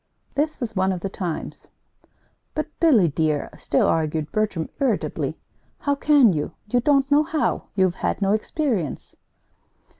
This 0.33 0.59
was 0.59 0.75
one 0.75 0.91
of 0.91 1.01
the 1.01 1.09
times. 1.09 1.67
"But, 2.55 2.65
Billy, 2.79 3.07
dear," 3.07 3.51
still 3.55 3.85
argued 3.85 4.31
Bertram, 4.31 4.67
irritably, 4.79 5.37
"how 5.77 5.93
can 5.93 6.33
you? 6.33 6.53
You 6.65 6.79
don't 6.79 7.11
know 7.11 7.21
how. 7.21 7.65
You've 7.75 7.93
had 8.01 8.19
no 8.19 8.31
experience." 8.33 9.15